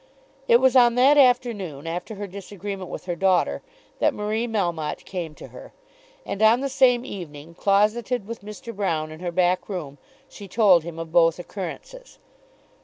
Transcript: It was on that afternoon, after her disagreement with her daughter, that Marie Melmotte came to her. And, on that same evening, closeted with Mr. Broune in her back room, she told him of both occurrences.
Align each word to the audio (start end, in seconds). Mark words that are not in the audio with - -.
It 0.47 0.59
was 0.59 0.75
on 0.75 0.95
that 0.95 1.15
afternoon, 1.15 1.85
after 1.85 2.15
her 2.15 2.25
disagreement 2.25 2.89
with 2.89 3.05
her 3.05 3.15
daughter, 3.15 3.61
that 3.99 4.15
Marie 4.15 4.47
Melmotte 4.47 5.05
came 5.05 5.35
to 5.35 5.49
her. 5.49 5.73
And, 6.25 6.41
on 6.41 6.61
that 6.61 6.69
same 6.69 7.05
evening, 7.05 7.53
closeted 7.53 8.25
with 8.25 8.41
Mr. 8.41 8.75
Broune 8.75 9.11
in 9.11 9.19
her 9.19 9.31
back 9.31 9.69
room, 9.69 9.99
she 10.27 10.47
told 10.47 10.83
him 10.83 10.97
of 10.97 11.11
both 11.11 11.37
occurrences. 11.37 12.17